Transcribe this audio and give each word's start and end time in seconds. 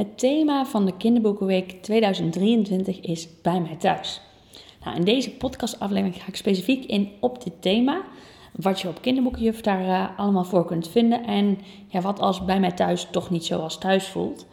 Het 0.00 0.18
thema 0.18 0.66
van 0.66 0.84
de 0.84 0.96
Kinderboekenweek 0.96 1.82
2023 1.82 3.00
is 3.00 3.28
Bij 3.42 3.60
mij 3.60 3.76
thuis. 3.76 4.20
Nou, 4.84 4.96
in 4.96 5.04
deze 5.04 5.30
podcastaflevering 5.30 6.22
ga 6.22 6.28
ik 6.28 6.36
specifiek 6.36 6.84
in 6.84 7.10
op 7.20 7.44
dit 7.44 7.52
thema. 7.62 8.02
Wat 8.56 8.80
je 8.80 8.88
op 8.88 9.00
Kinderboekenjuf 9.00 9.60
daar 9.60 9.84
uh, 9.84 10.18
allemaal 10.18 10.44
voor 10.44 10.64
kunt 10.64 10.88
vinden. 10.88 11.24
En 11.24 11.58
ja, 11.86 12.00
wat 12.00 12.20
als 12.20 12.44
bij 12.44 12.60
mij 12.60 12.72
thuis 12.72 13.08
toch 13.10 13.30
niet 13.30 13.44
zoals 13.44 13.78
thuis 13.78 14.08
voelt. 14.08 14.46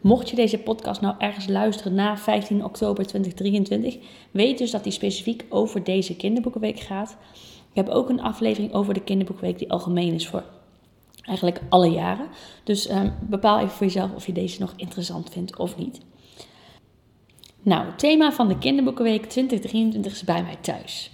Mocht 0.00 0.30
je 0.30 0.36
deze 0.36 0.58
podcast 0.58 1.00
nou 1.00 1.14
ergens 1.18 1.46
luisteren 1.48 1.94
na 1.94 2.16
15 2.16 2.64
oktober 2.64 3.06
2023, 3.06 3.98
weet 4.30 4.58
dus 4.58 4.70
dat 4.70 4.84
die 4.84 4.92
specifiek 4.92 5.44
over 5.48 5.84
deze 5.84 6.16
Kinderboekenweek 6.16 6.80
gaat. 6.80 7.16
Ik 7.70 7.76
heb 7.76 7.88
ook 7.88 8.08
een 8.08 8.22
aflevering 8.22 8.72
over 8.72 8.94
de 8.94 9.02
Kinderboekenweek 9.02 9.58
die 9.58 9.70
algemeen 9.70 10.14
is 10.14 10.28
voor 10.28 10.44
eigenlijk 11.22 11.60
alle 11.68 11.90
jaren. 11.90 12.26
Dus 12.64 12.90
um, 12.90 13.14
bepaal 13.20 13.58
even 13.58 13.70
voor 13.70 13.86
jezelf 13.86 14.14
of 14.14 14.26
je 14.26 14.32
deze 14.32 14.60
nog 14.60 14.72
interessant 14.76 15.30
vindt 15.30 15.58
of 15.58 15.76
niet. 15.76 16.00
Nou, 17.62 17.86
het 17.86 17.98
thema 17.98 18.32
van 18.32 18.48
de 18.48 18.58
Kinderboekenweek 18.58 19.24
2023 19.26 20.12
is 20.12 20.24
bij 20.24 20.42
mij 20.42 20.56
thuis. 20.60 21.10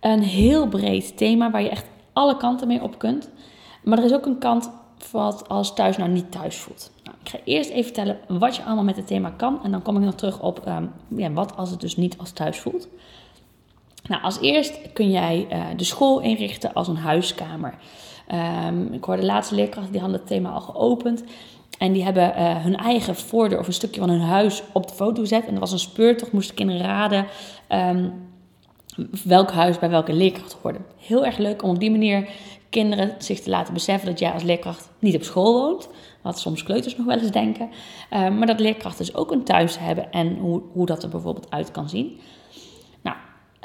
Een 0.00 0.22
heel 0.22 0.68
breed 0.68 1.16
thema 1.16 1.50
waar 1.50 1.62
je 1.62 1.68
echt 1.68 1.86
alle 2.12 2.36
kanten 2.36 2.68
mee 2.68 2.82
op 2.82 2.98
kunt. 2.98 3.30
Maar 3.82 3.98
er 3.98 4.04
is 4.04 4.12
ook 4.12 4.26
een 4.26 4.38
kant 4.38 4.70
wat 5.10 5.48
als 5.48 5.74
thuis 5.74 5.96
nou 5.96 6.10
niet 6.10 6.32
thuis 6.32 6.56
voelt. 6.56 6.92
Nou, 7.02 7.16
ik 7.22 7.28
ga 7.28 7.38
eerst 7.44 7.70
even 7.70 7.84
vertellen 7.84 8.18
wat 8.28 8.56
je 8.56 8.62
allemaal 8.62 8.84
met 8.84 8.96
het 8.96 9.06
thema 9.06 9.30
kan. 9.30 9.64
En 9.64 9.70
dan 9.70 9.82
kom 9.82 9.96
ik 9.96 10.02
nog 10.02 10.14
terug 10.14 10.40
op 10.40 10.66
um, 10.66 10.92
ja, 11.16 11.32
wat 11.32 11.56
als 11.56 11.70
het 11.70 11.80
dus 11.80 11.96
niet 11.96 12.18
als 12.18 12.30
thuis 12.30 12.58
voelt. 12.58 12.88
Nou, 14.08 14.22
als 14.22 14.40
eerst 14.40 14.92
kun 14.92 15.10
jij 15.10 15.46
uh, 15.52 15.64
de 15.76 15.84
school 15.84 16.20
inrichten 16.20 16.72
als 16.72 16.88
een 16.88 16.96
huiskamer. 16.96 17.74
Um, 18.32 18.92
ik 18.92 19.04
hoorde 19.04 19.20
de 19.20 19.26
laatste 19.26 19.54
leerkrachten, 19.54 19.92
die 19.92 20.00
hadden 20.00 20.18
het 20.18 20.28
thema 20.28 20.50
al 20.50 20.60
geopend. 20.60 21.24
En 21.78 21.92
die 21.92 22.04
hebben 22.04 22.32
uh, 22.38 22.56
hun 22.56 22.76
eigen 22.76 23.16
voordeur 23.16 23.58
of 23.58 23.66
een 23.66 23.72
stukje 23.72 24.00
van 24.00 24.10
hun 24.10 24.20
huis 24.20 24.62
op 24.72 24.88
de 24.88 24.94
foto 24.94 25.20
gezet. 25.20 25.46
En 25.46 25.54
er 25.54 25.60
was 25.60 25.72
een 25.72 25.78
speurtocht, 25.78 26.32
moesten 26.32 26.54
kinderen 26.54 26.82
raden 26.82 27.26
um, 27.68 28.12
welk 29.24 29.50
huis 29.50 29.78
bij 29.78 29.90
welke 29.90 30.12
leerkracht 30.12 30.56
hoorde. 30.62 30.78
Heel 30.98 31.24
erg 31.24 31.36
leuk 31.38 31.62
om 31.62 31.70
op 31.70 31.80
die 31.80 31.90
manier 31.90 32.28
kinderen 32.70 33.14
zich 33.18 33.40
te 33.40 33.50
laten 33.50 33.74
beseffen 33.74 34.08
dat 34.08 34.18
jij 34.18 34.32
als 34.32 34.42
leerkracht 34.42 34.90
niet 34.98 35.14
op 35.14 35.22
school 35.22 35.60
woont. 35.60 35.88
Wat 36.22 36.38
soms 36.38 36.62
kleuters 36.62 36.96
nog 36.96 37.06
wel 37.06 37.18
eens 37.18 37.30
denken. 37.30 37.68
Uh, 38.12 38.28
maar 38.28 38.46
dat 38.46 38.60
leerkrachten 38.60 39.04
dus 39.04 39.14
ook 39.14 39.32
een 39.32 39.44
thuis 39.44 39.78
hebben 39.78 40.12
en 40.12 40.36
hoe, 40.36 40.62
hoe 40.72 40.86
dat 40.86 41.02
er 41.02 41.08
bijvoorbeeld 41.08 41.50
uit 41.50 41.70
kan 41.70 41.88
zien. 41.88 42.20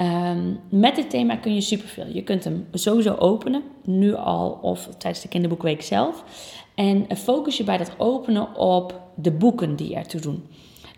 Um, 0.02 0.60
met 0.68 0.96
dit 0.96 1.10
thema 1.10 1.36
kun 1.36 1.54
je 1.54 1.60
superveel. 1.60 2.06
Je 2.06 2.22
kunt 2.22 2.44
hem 2.44 2.66
sowieso 2.72 3.14
openen, 3.14 3.62
nu 3.84 4.14
al 4.14 4.58
of 4.62 4.88
tijdens 4.98 5.22
de 5.22 5.28
kinderboekweek 5.28 5.82
zelf. 5.82 6.24
En 6.74 7.16
focus 7.16 7.56
je 7.56 7.64
bij 7.64 7.76
dat 7.76 7.92
openen 7.98 8.56
op 8.56 9.00
de 9.14 9.30
boeken 9.30 9.76
die 9.76 9.94
ertoe 9.94 10.20
doen. 10.20 10.44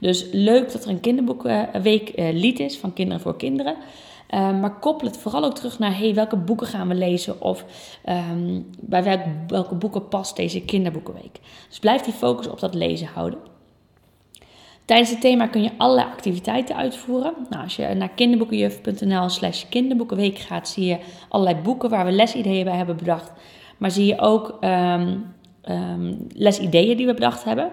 Dus 0.00 0.26
leuk 0.32 0.72
dat 0.72 0.84
er 0.84 0.90
een 0.90 1.00
kinderboekenweek 1.00 2.18
uh, 2.18 2.32
lied 2.32 2.60
is 2.60 2.78
van 2.78 2.92
Kinderen 2.92 3.22
voor 3.22 3.36
Kinderen. 3.36 3.76
Uh, 4.30 4.60
maar 4.60 4.78
koppel 4.78 5.06
het 5.06 5.16
vooral 5.16 5.44
ook 5.44 5.54
terug 5.54 5.78
naar 5.78 5.98
hey, 5.98 6.14
welke 6.14 6.36
boeken 6.36 6.66
gaan 6.66 6.88
we 6.88 6.94
lezen 6.94 7.40
of 7.40 7.64
um, 8.08 8.70
bij 8.80 9.02
welk, 9.04 9.20
welke 9.46 9.74
boeken 9.74 10.08
past 10.08 10.36
deze 10.36 10.60
kinderboekenweek. 10.60 11.40
Dus 11.68 11.78
blijf 11.78 12.02
die 12.02 12.12
focus 12.12 12.48
op 12.48 12.60
dat 12.60 12.74
lezen 12.74 13.06
houden. 13.06 13.38
Tijdens 14.92 15.12
het 15.12 15.20
thema 15.20 15.46
kun 15.46 15.62
je 15.62 15.70
allerlei 15.76 16.06
activiteiten 16.06 16.76
uitvoeren. 16.76 17.34
Nou, 17.48 17.62
als 17.62 17.76
je 17.76 17.94
naar 17.94 18.08
kinderboekenjuf.nl 18.08 19.28
slash 19.28 19.64
kinderboekenweek 19.68 20.38
gaat, 20.38 20.68
zie 20.68 20.84
je 20.84 20.98
allerlei 21.28 21.62
boeken 21.62 21.90
waar 21.90 22.04
we 22.04 22.12
lesideeën 22.12 22.64
bij 22.64 22.76
hebben 22.76 22.96
bedacht. 22.96 23.32
Maar 23.78 23.90
zie 23.90 24.06
je 24.06 24.20
ook 24.20 24.58
um, 24.60 25.34
um, 25.70 26.26
lesideeën 26.28 26.96
die 26.96 27.06
we 27.06 27.14
bedacht 27.14 27.44
hebben. 27.44 27.70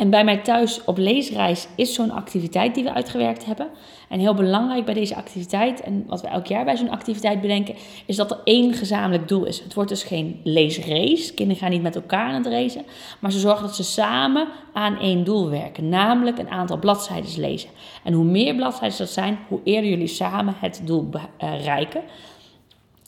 En 0.00 0.10
bij 0.10 0.24
mij 0.24 0.36
thuis 0.36 0.84
op 0.84 0.98
leesreis 0.98 1.68
is 1.76 1.94
zo'n 1.94 2.10
activiteit 2.10 2.74
die 2.74 2.84
we 2.84 2.94
uitgewerkt 2.94 3.44
hebben. 3.44 3.68
En 4.08 4.20
heel 4.20 4.34
belangrijk 4.34 4.84
bij 4.84 4.94
deze 4.94 5.16
activiteit, 5.16 5.80
en 5.80 6.04
wat 6.06 6.20
we 6.20 6.28
elk 6.28 6.46
jaar 6.46 6.64
bij 6.64 6.76
zo'n 6.76 6.90
activiteit 6.90 7.40
bedenken, 7.40 7.74
is 8.06 8.16
dat 8.16 8.30
er 8.30 8.40
één 8.44 8.74
gezamenlijk 8.74 9.28
doel 9.28 9.44
is. 9.44 9.60
Het 9.60 9.74
wordt 9.74 9.90
dus 9.90 10.02
geen 10.02 10.40
leesrace. 10.44 11.34
Kinderen 11.34 11.62
gaan 11.62 11.70
niet 11.70 11.82
met 11.82 11.94
elkaar 11.94 12.28
aan 12.28 12.34
het 12.34 12.46
racen. 12.46 12.84
Maar 13.18 13.32
ze 13.32 13.38
zorgen 13.38 13.66
dat 13.66 13.76
ze 13.76 13.82
samen 13.82 14.48
aan 14.72 14.98
één 14.98 15.24
doel 15.24 15.50
werken. 15.50 15.88
Namelijk 15.88 16.38
een 16.38 16.50
aantal 16.50 16.78
bladzijden 16.78 17.40
lezen. 17.40 17.70
En 18.04 18.12
hoe 18.12 18.24
meer 18.24 18.54
bladzijden 18.54 18.98
dat 18.98 19.10
zijn, 19.10 19.38
hoe 19.48 19.60
eerder 19.64 19.90
jullie 19.90 20.06
samen 20.06 20.54
het 20.58 20.80
doel 20.84 21.08
bereiken. 21.08 22.02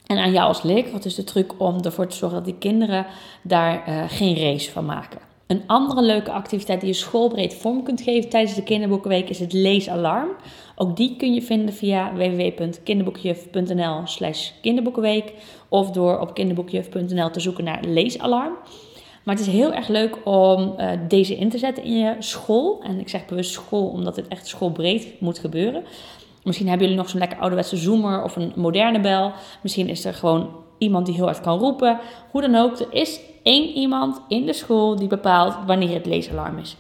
En 0.07 0.19
aan 0.19 0.33
jou 0.33 0.49
als 0.49 0.63
leerkracht 0.63 1.05
is 1.05 1.15
de 1.15 1.25
truc 1.25 1.53
om 1.61 1.81
ervoor 1.81 2.07
te 2.07 2.17
zorgen 2.17 2.39
dat 2.39 2.47
die 2.47 2.59
kinderen 2.59 3.07
daar 3.43 3.89
uh, 3.89 4.03
geen 4.09 4.37
race 4.37 4.71
van 4.71 4.85
maken. 4.85 5.32
Een 5.53 5.63
andere 5.67 6.03
leuke 6.03 6.31
activiteit 6.31 6.81
die 6.81 6.89
je 6.89 6.95
schoolbreed 6.95 7.55
vorm 7.55 7.83
kunt 7.83 8.01
geven 8.01 8.31
tijdens 8.31 8.55
de 8.55 8.63
kinderboekenweek 8.63 9.29
is 9.29 9.39
het 9.39 9.53
leesalarm. 9.53 10.29
Ook 10.77 10.97
die 10.97 11.17
kun 11.17 11.35
je 11.35 11.43
vinden 11.43 11.75
via 11.75 12.15
www.kinderboekjuf.nl 12.15 14.01
slash 14.05 14.51
kinderboekenweek 14.61 15.33
of 15.69 15.91
door 15.91 16.19
op 16.19 16.35
kinderboekjuf.nl 16.35 17.31
te 17.31 17.41
zoeken 17.41 17.65
naar 17.65 17.85
leesalarm. 17.85 18.53
Maar 19.25 19.35
het 19.35 19.47
is 19.47 19.53
heel 19.53 19.73
erg 19.73 19.89
leuk 19.89 20.17
om 20.25 20.75
uh, 20.79 20.91
deze 21.09 21.37
in 21.37 21.49
te 21.49 21.59
zetten 21.59 21.85
in 21.85 21.99
je 21.99 22.15
school. 22.19 22.83
En 22.83 23.01
ik 23.01 23.09
zeg 23.09 23.27
bewust 23.27 23.53
school 23.53 23.87
omdat 23.87 24.17
het 24.17 24.29
echt 24.29 24.47
schoolbreed 24.47 25.21
moet 25.21 25.39
gebeuren. 25.39 25.85
Misschien 26.43 26.69
hebben 26.69 26.87
jullie 26.87 27.03
nog 27.03 27.11
zo'n 27.11 27.21
lekker 27.21 27.39
ouderwetse 27.39 27.77
zoomer 27.77 28.23
of 28.23 28.37
een 28.37 28.53
moderne 28.57 29.01
bel. 29.01 29.33
Misschien 29.63 29.89
is 29.89 30.05
er 30.05 30.15
gewoon 30.15 30.51
iemand 30.79 31.07
die 31.07 31.15
heel 31.15 31.25
hard 31.25 31.41
kan 31.41 31.59
roepen. 31.59 31.99
Hoe 32.31 32.41
dan 32.41 32.55
ook, 32.55 32.79
er 32.79 32.93
is 32.93 33.21
één 33.43 33.69
iemand 33.69 34.21
in 34.29 34.47
de 34.47 34.53
school 34.53 34.97
die 34.97 35.09
bepaalt 35.09 35.55
wanneer 35.67 35.95
het 35.95 36.07
leesalarm 36.07 36.59
is. 36.59 36.77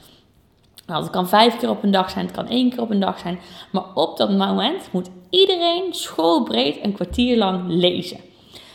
Nou, 0.86 1.02
het 1.02 1.12
kan 1.12 1.28
vijf 1.28 1.56
keer 1.56 1.70
op 1.70 1.82
een 1.82 1.90
dag 1.90 2.10
zijn, 2.10 2.26
het 2.26 2.34
kan 2.34 2.48
één 2.48 2.70
keer 2.70 2.80
op 2.80 2.90
een 2.90 3.00
dag 3.00 3.18
zijn. 3.18 3.38
Maar 3.72 3.84
op 3.94 4.16
dat 4.16 4.30
moment 4.30 4.88
moet 4.92 5.10
iedereen 5.30 5.94
schoolbreed 5.94 6.78
een 6.82 6.92
kwartier 6.92 7.36
lang 7.36 7.62
lezen. 7.66 8.18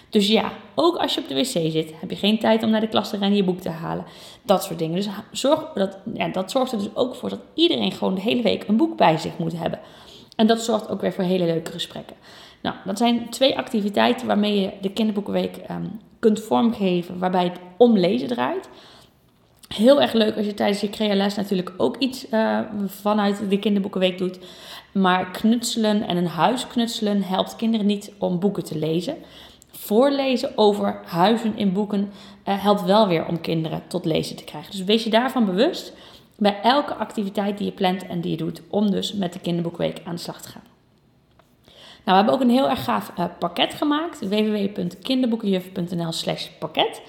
Dus 0.09 0.27
ja, 0.27 0.51
ook 0.75 0.95
als 0.95 1.13
je 1.13 1.21
op 1.21 1.27
de 1.27 1.35
wc 1.35 1.71
zit, 1.71 1.93
heb 1.99 2.09
je 2.09 2.15
geen 2.15 2.39
tijd 2.39 2.63
om 2.63 2.69
naar 2.69 2.81
de 2.81 2.87
klas 2.87 3.09
te 3.09 3.17
rennen 3.17 3.37
je 3.37 3.43
boek 3.43 3.59
te 3.59 3.69
halen. 3.69 4.05
Dat 4.43 4.63
soort 4.63 4.79
dingen. 4.79 4.95
Dus 4.95 5.07
zorg, 5.31 5.71
dat, 5.73 5.97
ja, 6.13 6.27
dat 6.27 6.51
zorgt 6.51 6.71
er 6.71 6.77
dus 6.77 6.95
ook 6.95 7.15
voor 7.15 7.29
dat 7.29 7.39
iedereen 7.53 7.91
gewoon 7.91 8.15
de 8.15 8.21
hele 8.21 8.41
week 8.41 8.67
een 8.67 8.77
boek 8.77 8.97
bij 8.97 9.17
zich 9.17 9.37
moet 9.37 9.59
hebben. 9.59 9.79
En 10.35 10.47
dat 10.47 10.61
zorgt 10.61 10.89
ook 10.89 11.01
weer 11.01 11.13
voor 11.13 11.23
hele 11.23 11.45
leuke 11.45 11.71
gesprekken. 11.71 12.15
Nou, 12.61 12.75
dat 12.85 12.97
zijn 12.97 13.29
twee 13.29 13.57
activiteiten 13.57 14.27
waarmee 14.27 14.61
je 14.61 14.71
de 14.81 14.91
kinderboekenweek 14.91 15.59
um, 15.71 15.99
vormgeven, 16.35 17.19
waarbij 17.19 17.43
het 17.43 17.59
om 17.77 17.97
lezen 17.97 18.27
draait. 18.27 18.69
Heel 19.67 20.01
erg 20.01 20.13
leuk 20.13 20.37
als 20.37 20.45
je 20.45 20.53
tijdens 20.53 20.81
je 20.81 20.89
crea 20.89 21.29
natuurlijk 21.35 21.73
ook 21.77 21.97
iets 21.97 22.29
uh, 22.31 22.59
vanuit 22.85 23.49
de 23.49 23.59
kinderboekenweek 23.59 24.17
doet. 24.17 24.39
Maar 24.91 25.31
knutselen 25.31 26.07
en 26.07 26.17
een 26.17 26.27
huis 26.27 26.67
knutselen 26.67 27.23
helpt 27.23 27.55
kinderen 27.55 27.85
niet 27.85 28.11
om 28.17 28.39
boeken 28.39 28.63
te 28.63 28.77
lezen. 28.77 29.15
Voorlezen 29.71 30.57
over 30.57 30.99
huizen 31.05 31.57
in 31.57 31.73
boeken 31.73 32.11
uh, 32.45 32.63
helpt 32.63 32.83
wel 32.83 33.07
weer 33.07 33.25
om 33.25 33.41
kinderen 33.41 33.81
tot 33.87 34.05
lezen 34.05 34.35
te 34.35 34.43
krijgen. 34.43 34.71
Dus 34.71 34.83
wees 34.83 35.03
je 35.03 35.09
daarvan 35.09 35.45
bewust 35.45 35.93
bij 36.37 36.59
elke 36.61 36.95
activiteit 36.95 37.57
die 37.57 37.65
je 37.65 37.73
plant 37.73 38.07
en 38.07 38.21
die 38.21 38.31
je 38.31 38.37
doet 38.37 38.61
om 38.69 38.91
dus 38.91 39.13
met 39.13 39.33
de 39.33 39.39
kinderboekweek 39.39 40.01
aan 40.03 40.15
de 40.15 40.21
slag 40.21 40.41
te 40.41 40.49
gaan. 40.49 40.76
Nou, 42.07 42.19
we 42.19 42.25
hebben 42.25 42.33
ook 42.33 42.49
een 42.49 42.55
heel 42.55 42.69
erg 42.69 42.83
gaaf 42.83 43.11
uh, 43.19 43.25
pakket 43.39 43.73
gemaakt. 43.73 44.19
www.kinderboekenjuf.nl 44.19 46.11
slash 46.11 46.47
pakket. 46.59 47.01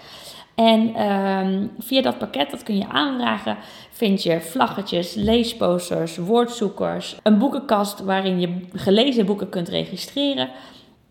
En 0.55 1.03
um, 1.11 1.71
via 1.79 2.03
dat 2.03 2.19
pakket, 2.19 2.51
dat 2.51 2.63
kun 2.63 2.77
je 2.77 2.89
aanvragen, 2.89 3.57
vind 3.91 4.23
je 4.23 4.41
vlaggetjes, 4.41 5.15
leesposters, 5.15 6.17
woordzoekers, 6.17 7.17
een 7.23 7.39
boekenkast 7.39 8.01
waarin 8.01 8.41
je 8.41 8.61
gelezen 8.73 9.27
boeken 9.27 9.49
kunt 9.49 9.69
registreren, 9.69 10.51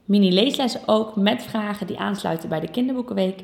mini-leeslessen 0.05 0.81
ook 0.85 1.15
met 1.15 1.43
vragen 1.43 1.87
die 1.87 1.99
aansluiten 1.99 2.49
bij 2.49 2.59
de 2.59 2.71
kinderboekenweek. 2.71 3.43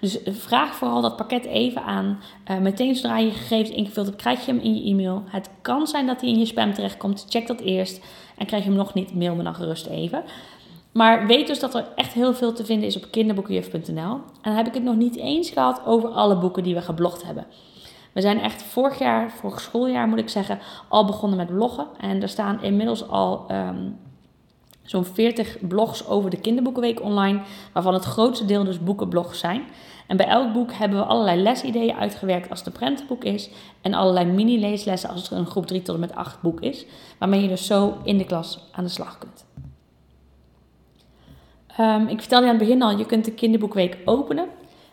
Dus 0.00 0.18
vraag 0.24 0.74
vooral 0.74 1.00
dat 1.00 1.16
pakket 1.16 1.44
even 1.44 1.82
aan. 1.82 2.20
Uh, 2.50 2.58
meteen 2.58 2.94
zodra 2.94 3.18
je 3.18 3.30
gegevens 3.30 3.70
ingevuld 3.70 4.06
hebt, 4.06 4.20
krijg 4.20 4.46
je 4.46 4.52
hem 4.52 4.60
in 4.60 4.76
je 4.76 4.90
e-mail. 4.90 5.22
Het 5.26 5.50
kan 5.62 5.86
zijn 5.86 6.06
dat 6.06 6.20
hij 6.20 6.30
in 6.30 6.38
je 6.38 6.46
spam 6.46 6.74
terechtkomt. 6.74 7.26
Check 7.28 7.46
dat 7.46 7.60
eerst. 7.60 8.04
En 8.36 8.46
krijg 8.46 8.62
je 8.62 8.68
hem 8.68 8.78
nog 8.78 8.94
niet, 8.94 9.14
mail 9.14 9.34
me 9.34 9.42
dan 9.42 9.54
gerust 9.54 9.86
even. 9.86 10.24
Maar 10.92 11.26
weet 11.26 11.46
dus 11.46 11.60
dat 11.60 11.74
er 11.74 11.86
echt 11.94 12.12
heel 12.12 12.34
veel 12.34 12.52
te 12.52 12.64
vinden 12.64 12.86
is 12.86 12.96
op 12.96 13.06
kinderboekenjuf.nl. 13.10 14.12
En 14.12 14.20
dan 14.42 14.54
heb 14.54 14.66
ik 14.66 14.74
het 14.74 14.82
nog 14.82 14.96
niet 14.96 15.16
eens 15.16 15.50
gehad 15.50 15.80
over 15.86 16.08
alle 16.08 16.38
boeken 16.38 16.62
die 16.62 16.74
we 16.74 16.82
geblogd 16.82 17.24
hebben. 17.24 17.46
We 18.12 18.20
zijn 18.20 18.40
echt 18.40 18.62
vorig 18.62 18.98
jaar, 18.98 19.30
vorig 19.30 19.60
schooljaar 19.60 20.08
moet 20.08 20.18
ik 20.18 20.28
zeggen, 20.28 20.58
al 20.88 21.04
begonnen 21.04 21.38
met 21.38 21.46
bloggen. 21.46 21.86
En 22.00 22.22
er 22.22 22.28
staan 22.28 22.62
inmiddels 22.62 23.08
al 23.08 23.46
um, 23.50 23.98
zo'n 24.84 25.04
40 25.04 25.56
blogs 25.60 26.06
over 26.06 26.30
de 26.30 26.40
kinderboekenweek 26.40 27.02
online, 27.02 27.40
waarvan 27.72 27.94
het 27.94 28.04
grootste 28.04 28.44
deel 28.44 28.64
dus 28.64 28.82
boekenblogs 28.82 29.38
zijn. 29.38 29.62
En 30.06 30.16
bij 30.16 30.26
elk 30.26 30.52
boek 30.52 30.72
hebben 30.72 30.98
we 30.98 31.04
allerlei 31.04 31.42
lesideeën 31.42 31.96
uitgewerkt 31.96 32.50
als 32.50 32.58
het 32.58 32.68
een 32.68 32.72
prentenboek 32.72 33.24
is. 33.24 33.50
En 33.80 33.94
allerlei 33.94 34.26
mini-leeslessen 34.26 35.10
als 35.10 35.22
het 35.22 35.30
een 35.30 35.46
groep 35.46 35.66
3 35.66 35.82
tot 35.82 35.94
en 35.94 36.00
met 36.00 36.14
8 36.14 36.40
boek 36.40 36.60
is. 36.60 36.86
Waarmee 37.18 37.42
je 37.42 37.48
dus 37.48 37.66
zo 37.66 37.96
in 38.02 38.18
de 38.18 38.24
klas 38.24 38.68
aan 38.72 38.84
de 38.84 38.90
slag 38.90 39.18
kunt. 39.18 39.44
Um, 41.80 42.08
ik 42.08 42.20
vertelde 42.20 42.44
aan 42.46 42.54
het 42.54 42.66
begin 42.66 42.82
al, 42.82 42.98
je 42.98 43.06
kunt 43.06 43.24
de 43.24 43.32
kinderboekweek 43.32 43.98
openen. 44.04 44.48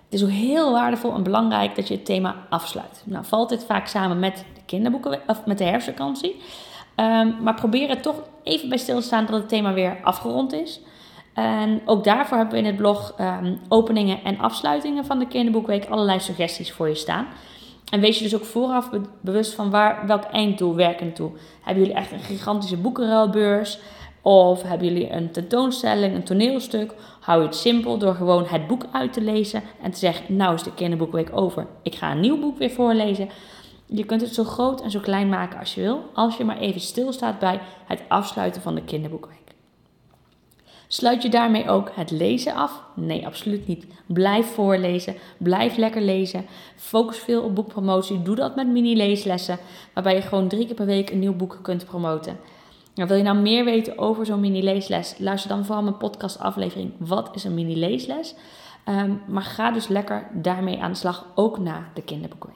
Het 0.06 0.20
is 0.20 0.24
ook 0.24 0.30
heel 0.30 0.72
waardevol 0.72 1.14
en 1.14 1.24
belangrijk 1.24 1.76
dat 1.76 1.88
je 1.88 1.94
het 1.94 2.06
thema 2.06 2.36
afsluit. 2.50 3.04
Nou 3.06 3.26
valt 3.26 3.50
dit 3.50 3.64
vaak 3.64 3.88
samen 3.88 4.20
met 4.20 4.46
de 4.54 4.62
kinderboeken 4.66 5.20
of 5.28 5.46
met 5.46 5.58
de 5.58 5.64
herfstvakantie. 5.64 6.42
Um, 6.96 7.36
maar 7.44 7.54
probeer 7.54 7.90
er 7.90 8.02
toch 8.02 8.16
even 8.44 8.70
bij 8.70 8.78
stil 8.78 9.00
te 9.00 9.06
staan 9.06 9.26
dat 9.26 9.40
het 9.40 9.50
thema 9.50 9.74
weer 9.74 9.98
afgerond 10.04 10.54
is. 10.54 10.82
En 11.34 11.82
ook 11.86 12.04
daarvoor 12.04 12.38
hebben 12.38 12.56
we 12.56 12.62
in 12.62 12.68
het 12.68 12.76
blog 12.76 13.14
um, 13.20 13.60
openingen 13.68 14.24
en 14.24 14.40
afsluitingen 14.40 15.06
van 15.06 15.20
de 15.20 15.28
kinderboekweek 15.28 15.86
allerlei 15.86 16.20
suggesties 16.20 16.72
voor 16.72 16.88
je 16.88 16.96
staan. 16.96 17.28
En 17.92 18.00
wees 18.00 18.18
je 18.18 18.24
dus 18.24 18.36
ook 18.36 18.46
vooraf 18.46 18.90
bewust 19.22 19.54
van 19.54 19.70
waar, 19.70 20.08
welk 20.08 20.24
einddoel 20.24 20.76
werken 20.76 21.06
naartoe. 21.06 21.32
Hebben 21.62 21.84
jullie 21.84 22.00
echt 22.00 22.12
een 22.12 22.20
gigantische 22.20 22.78
boekenruilbeurs? 22.78 23.80
Of 24.22 24.62
hebben 24.62 24.88
jullie 24.88 25.12
een 25.12 25.32
tentoonstelling, 25.32 26.16
een 26.16 26.24
toneelstuk? 26.24 26.94
Hou 27.20 27.44
het 27.44 27.56
simpel 27.56 27.98
door 27.98 28.16
gewoon 28.16 28.46
het 28.46 28.68
boek 28.68 28.86
uit 28.92 29.14
te 29.14 29.22
lezen 29.22 29.64
en 29.82 29.92
te 29.92 29.98
zeggen: 29.98 30.36
Nou 30.36 30.56
is 30.56 30.64
de 30.64 30.74
kinderboekweek 30.74 31.30
over. 31.34 31.68
Ik 31.84 31.96
ga 31.96 32.12
een 32.12 32.20
nieuw 32.20 32.40
boek 32.40 32.58
weer 32.58 32.72
voorlezen. 32.72 33.30
Je 33.94 34.06
kunt 34.06 34.22
het 34.22 34.34
zo 34.34 34.44
groot 34.44 34.82
en 34.82 34.92
zo 34.92 35.00
klein 35.00 35.30
maken 35.30 35.60
als 35.60 35.76
je 35.76 35.82
wil, 35.82 36.04
als 36.14 36.38
je 36.38 36.44
maar 36.44 36.58
even 36.58 36.82
stilstaat 36.82 37.40
bij 37.40 37.62
het 37.86 38.02
afsluiten 38.08 38.62
van 38.62 38.76
de 38.76 38.84
kinderboekweek. 38.84 39.38
Sluit 40.88 41.22
je 41.22 41.30
daarmee 41.30 41.70
ook 41.70 41.92
het 41.94 42.12
lezen 42.12 42.54
af? 42.54 42.84
Nee, 42.96 43.26
absoluut 43.26 43.68
niet. 43.68 43.86
Blijf 44.06 44.54
voorlezen, 44.54 45.16
blijf 45.38 45.78
lekker 45.78 46.02
lezen. 46.02 46.46
Focus 46.76 47.18
veel 47.18 47.42
op 47.44 47.56
boekpromotie. 47.56 48.22
Doe 48.22 48.36
dat 48.36 48.56
met 48.56 48.68
mini-leeslessen, 48.68 49.58
waarbij 49.94 50.16
je 50.16 50.22
gewoon 50.22 50.48
drie 50.48 50.66
keer 50.66 50.76
per 50.76 50.86
week 50.86 51.10
een 51.10 51.20
nieuw 51.20 51.36
boek 51.36 51.60
kunt 51.62 51.86
promoten. 51.86 52.38
Wil 52.94 53.16
je 53.16 53.24
nou 53.24 53.38
meer 53.38 53.66
weten 53.66 53.98
over 53.98 54.26
zo'n 54.26 54.40
mini-leesles? 54.40 55.16
Luister 55.18 55.50
dan 55.50 55.66
vooral 55.66 55.84
mijn 55.84 55.98
podcastaflevering 55.98 56.92
Wat 56.98 57.30
is 57.34 57.44
een 57.44 57.54
mini-leesles? 57.54 58.36
Um, 58.86 59.22
maar 59.28 59.44
ga 59.44 59.72
dus 59.72 59.88
lekker 59.88 60.28
daarmee 60.34 60.82
aan 60.82 60.92
de 60.92 60.98
slag, 60.98 61.26
ook 61.36 61.60
na 61.60 61.90
de 61.94 62.02
kinderboekweek. 62.02 62.56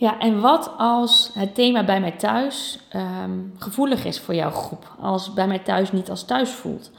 Ja, 0.00 0.18
en 0.18 0.40
wat 0.40 0.72
als 0.76 1.30
het 1.34 1.54
thema 1.54 1.84
bij 1.84 2.00
mij 2.00 2.12
thuis 2.12 2.78
um, 2.96 3.54
gevoelig 3.58 4.04
is 4.04 4.20
voor 4.20 4.34
jouw 4.34 4.50
groep? 4.50 4.94
Als 5.00 5.32
bij 5.32 5.46
mij 5.46 5.58
thuis 5.58 5.92
niet 5.92 6.10
als 6.10 6.24
thuis 6.24 6.50
voelt? 6.50 6.90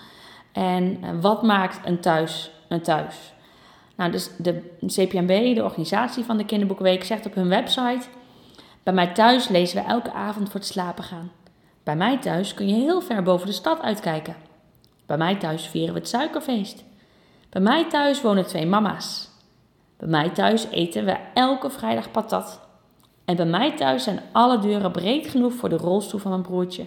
En 0.51 0.97
uh, 1.03 1.09
wat 1.21 1.43
maakt 1.43 1.87
een 1.87 1.99
thuis 1.99 2.51
een 2.67 2.81
thuis? 2.81 3.33
Nou, 3.95 4.11
dus 4.11 4.29
de 4.37 4.75
CPMB, 4.85 5.55
de 5.55 5.63
organisatie 5.63 6.23
van 6.23 6.37
de 6.37 6.45
Kinderboekenweek, 6.45 7.03
zegt 7.03 7.25
op 7.25 7.33
hun 7.33 7.47
website: 7.47 8.07
Bij 8.83 8.93
mij 8.93 9.13
thuis 9.13 9.47
lezen 9.47 9.83
we 9.83 9.89
elke 9.89 10.11
avond 10.11 10.49
voor 10.49 10.59
het 10.59 10.69
slapen 10.69 11.03
gaan. 11.03 11.31
Bij 11.83 11.95
mij 11.95 12.17
thuis 12.17 12.53
kun 12.53 12.67
je 12.67 12.73
heel 12.73 13.01
ver 13.01 13.23
boven 13.23 13.47
de 13.47 13.53
stad 13.53 13.81
uitkijken. 13.81 14.35
Bij 15.05 15.17
mij 15.17 15.35
thuis 15.35 15.67
vieren 15.67 15.93
we 15.93 15.99
het 15.99 16.09
suikerfeest. 16.09 16.83
Bij 17.49 17.61
mij 17.61 17.89
thuis 17.89 18.21
wonen 18.21 18.47
twee 18.47 18.65
mama's. 18.65 19.29
Bij 19.97 20.09
mij 20.09 20.29
thuis 20.29 20.67
eten 20.69 21.05
we 21.05 21.17
elke 21.33 21.69
vrijdag 21.69 22.11
patat. 22.11 22.67
En 23.29 23.35
bij 23.35 23.45
mij 23.45 23.71
thuis 23.71 24.03
zijn 24.03 24.21
alle 24.31 24.59
deuren 24.59 24.91
breed 24.91 25.27
genoeg 25.27 25.53
voor 25.53 25.69
de 25.69 25.77
rolstoel 25.77 26.19
van 26.19 26.31
mijn 26.31 26.43
broertje. 26.43 26.85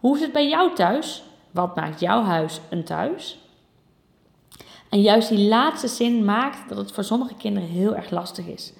Hoe 0.00 0.16
is 0.16 0.22
het 0.22 0.32
bij 0.32 0.48
jou 0.48 0.74
thuis? 0.74 1.22
Wat 1.50 1.76
maakt 1.76 2.00
jouw 2.00 2.22
huis 2.22 2.60
een 2.70 2.84
thuis? 2.84 3.38
En 4.88 5.00
juist 5.00 5.28
die 5.28 5.48
laatste 5.48 5.88
zin 5.88 6.24
maakt 6.24 6.68
dat 6.68 6.78
het 6.78 6.92
voor 6.92 7.04
sommige 7.04 7.34
kinderen 7.34 7.68
heel 7.68 7.94
erg 7.96 8.10
lastig 8.10 8.46
is. 8.46 8.72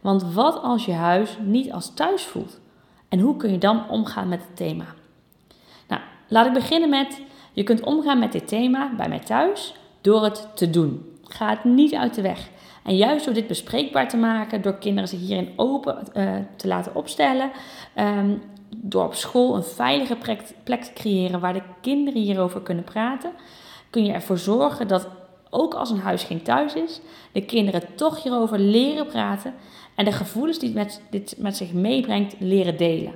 Want 0.00 0.32
wat 0.32 0.62
als 0.62 0.84
je 0.84 0.92
huis 0.92 1.38
niet 1.42 1.72
als 1.72 1.94
thuis 1.94 2.22
voelt? 2.22 2.60
En 3.08 3.20
hoe 3.20 3.36
kun 3.36 3.50
je 3.50 3.58
dan 3.58 3.88
omgaan 3.88 4.28
met 4.28 4.40
het 4.46 4.56
thema? 4.56 4.86
Nou, 5.88 6.02
laat 6.28 6.46
ik 6.46 6.52
beginnen 6.52 6.88
met: 6.88 7.20
je 7.52 7.62
kunt 7.62 7.80
omgaan 7.80 8.18
met 8.18 8.32
dit 8.32 8.48
thema 8.48 8.90
bij 8.96 9.08
mij 9.08 9.20
thuis 9.20 9.74
door 10.00 10.22
het 10.24 10.48
te 10.54 10.70
doen. 10.70 11.18
Ga 11.24 11.48
het 11.48 11.64
niet 11.64 11.94
uit 11.94 12.14
de 12.14 12.22
weg. 12.22 12.48
En 12.84 12.96
juist 12.96 13.24
door 13.24 13.34
dit 13.34 13.46
bespreekbaar 13.46 14.08
te 14.08 14.16
maken, 14.16 14.62
door 14.62 14.78
kinderen 14.78 15.08
zich 15.08 15.20
hierin 15.20 15.52
open 15.56 15.98
uh, 16.14 16.32
te 16.56 16.68
laten 16.68 16.94
opstellen, 16.94 17.50
um, 17.98 18.42
door 18.76 19.04
op 19.04 19.14
school 19.14 19.56
een 19.56 19.64
veilige 19.64 20.16
plek, 20.64 20.82
te 20.82 20.92
creëren 20.94 21.40
waar 21.40 21.52
de 21.52 21.62
kinderen 21.80 22.22
hierover 22.22 22.60
kunnen 22.60 22.84
praten, 22.84 23.30
kun 23.90 24.04
je 24.04 24.12
ervoor 24.12 24.38
zorgen 24.38 24.88
dat 24.88 25.08
ook 25.50 25.74
als 25.74 25.90
een 25.90 26.00
huis 26.00 26.22
geen 26.22 26.42
thuis 26.42 26.74
is, 26.74 27.00
de 27.32 27.44
kinderen 27.44 27.82
toch 27.94 28.22
hierover 28.22 28.58
leren 28.58 29.06
praten 29.06 29.54
en 29.94 30.04
de 30.04 30.12
gevoelens 30.12 30.58
die 30.58 30.74
met, 30.74 31.02
dit 31.10 31.34
met 31.38 31.56
zich 31.56 31.72
meebrengt 31.72 32.34
leren 32.38 32.76
delen. 32.76 33.12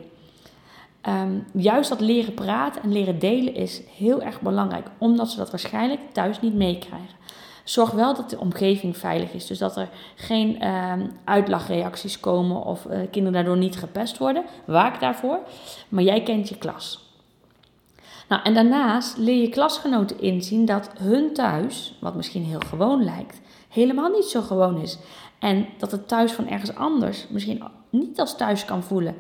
Um, 1.09 1.47
juist 1.53 1.89
dat 1.89 2.01
leren 2.01 2.35
praten 2.35 2.83
en 2.83 2.93
leren 2.93 3.19
delen 3.19 3.55
is 3.55 3.83
heel 3.97 4.23
erg 4.23 4.41
belangrijk, 4.41 4.87
omdat 4.99 5.31
ze 5.31 5.37
dat 5.37 5.51
waarschijnlijk 5.51 6.01
thuis 6.13 6.41
niet 6.41 6.55
meekrijgen. 6.55 7.17
Zorg 7.69 7.91
wel 7.91 8.15
dat 8.15 8.31
de 8.31 8.39
omgeving 8.39 8.97
veilig 8.97 9.33
is. 9.33 9.47
Dus 9.47 9.59
dat 9.59 9.77
er 9.77 9.89
geen 10.15 10.65
uh, 10.65 10.93
uitlachreacties 11.25 12.21
komen 12.21 12.63
of 12.65 12.85
uh, 12.85 12.93
kinderen 13.11 13.33
daardoor 13.33 13.57
niet 13.57 13.77
gepest 13.77 14.19
worden. 14.19 14.45
Waak 14.65 15.01
daarvoor. 15.01 15.39
Maar 15.89 16.03
jij 16.03 16.23
kent 16.23 16.49
je 16.49 16.59
klas. 16.59 17.13
Nou, 18.29 18.43
en 18.43 18.55
daarnaast 18.55 19.17
leer 19.17 19.43
je 19.43 19.49
klasgenoten 19.49 20.21
inzien 20.21 20.65
dat 20.65 20.91
hun 20.99 21.33
thuis, 21.33 21.97
wat 22.01 22.15
misschien 22.15 22.45
heel 22.45 22.61
gewoon 22.67 23.05
lijkt, 23.05 23.41
helemaal 23.69 24.11
niet 24.11 24.25
zo 24.25 24.41
gewoon 24.41 24.81
is. 24.81 24.99
En 25.39 25.67
dat 25.79 25.91
het 25.91 26.09
thuis 26.09 26.33
van 26.33 26.49
ergens 26.49 26.75
anders 26.75 27.27
misschien 27.29 27.63
niet 27.91 28.21
als 28.21 28.37
thuis 28.37 28.65
kan 28.65 28.83
voelen. 28.83 29.17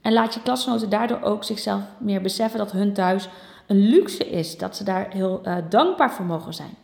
En 0.00 0.12
laat 0.12 0.34
je 0.34 0.42
klasgenoten 0.42 0.90
daardoor 0.90 1.22
ook 1.22 1.44
zichzelf 1.44 1.82
meer 1.98 2.20
beseffen 2.20 2.58
dat 2.58 2.72
hun 2.72 2.92
thuis 2.92 3.28
een 3.66 3.88
luxe 3.88 4.30
is. 4.30 4.58
Dat 4.58 4.76
ze 4.76 4.84
daar 4.84 5.10
heel 5.10 5.40
uh, 5.44 5.56
dankbaar 5.68 6.12
voor 6.12 6.24
mogen 6.24 6.54
zijn. 6.54 6.81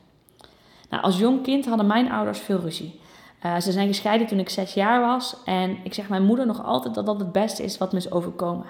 Nou, 0.88 1.02
als 1.02 1.18
jong 1.18 1.42
kind 1.42 1.66
hadden 1.66 1.86
mijn 1.86 2.10
ouders 2.10 2.38
veel 2.38 2.58
ruzie. 2.58 3.00
Uh, 3.46 3.58
ze 3.60 3.72
zijn 3.72 3.86
gescheiden 3.86 4.26
toen 4.26 4.38
ik 4.38 4.48
zes 4.48 4.74
jaar 4.74 5.00
was. 5.00 5.36
En 5.44 5.78
ik 5.82 5.94
zeg 5.94 6.08
mijn 6.08 6.24
moeder 6.24 6.46
nog 6.46 6.64
altijd 6.64 6.94
dat 6.94 7.06
dat 7.06 7.20
het 7.20 7.32
beste 7.32 7.62
is 7.62 7.78
wat 7.78 7.92
me 7.92 7.98
is 7.98 8.10
overkomen. 8.10 8.66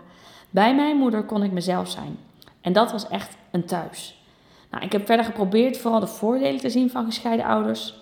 Bij 0.51 0.75
mijn 0.75 0.97
moeder 0.97 1.25
kon 1.25 1.43
ik 1.43 1.53
mezelf 1.53 1.89
zijn. 1.89 2.19
En 2.61 2.73
dat 2.73 2.93
was 2.93 3.09
echt 3.09 3.37
een 3.51 3.65
thuis. 3.65 4.23
Nou, 4.71 4.85
ik 4.85 4.93
heb 4.93 5.07
verder 5.07 5.25
geprobeerd 5.25 5.79
vooral 5.79 6.01
de 6.01 6.07
voordelen 6.07 6.61
te 6.61 6.71
zien 6.71 6.91
van 6.91 7.05
gescheiden 7.05 7.47
ouders. 7.47 7.95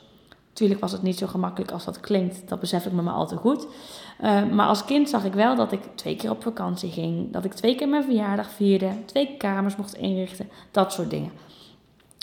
Tuurlijk 0.53 0.81
was 0.81 0.93
het 0.93 1.03
niet 1.03 1.19
zo 1.19 1.27
gemakkelijk 1.27 1.71
als 1.73 1.85
dat 1.85 2.01
klinkt, 2.01 2.49
dat 2.49 2.61
besef 2.61 2.87
ik 2.87 2.93
me 2.93 3.03
maar 3.03 3.15
al 3.15 3.27
te 3.27 3.37
goed. 3.37 3.67
Uh, 4.23 4.45
maar 4.51 4.67
als 4.67 4.85
kind 4.85 5.09
zag 5.09 5.25
ik 5.25 5.33
wel 5.33 5.57
dat 5.57 5.73
ik 5.73 5.81
twee 5.95 6.17
keer 6.17 6.31
op 6.31 6.43
vakantie 6.43 6.91
ging, 6.91 7.33
dat 7.33 7.45
ik 7.45 7.53
twee 7.53 7.75
keer 7.75 7.89
mijn 7.89 8.05
verjaardag 8.05 8.51
vierde, 8.51 9.05
twee 9.05 9.37
kamers 9.37 9.77
mocht 9.77 9.95
inrichten, 9.95 10.49
dat 10.71 10.93
soort 10.93 11.11
dingen. 11.11 11.31